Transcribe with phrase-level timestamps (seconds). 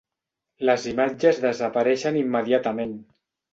[0.69, 2.99] Les imatges desapareixen immediatament.